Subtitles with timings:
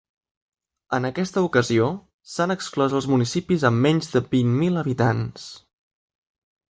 [0.97, 1.89] En aquesta ocasió,
[2.35, 5.45] s’han exclòs els municipis amb menys de vint mil habitants.